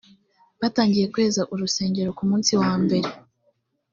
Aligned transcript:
batangiye 0.61 1.05
kweza 1.13 1.41
urusengero 1.53 2.09
ku 2.17 2.23
munsi 2.29 2.51
wa 2.61 2.71
mbere 2.83 3.09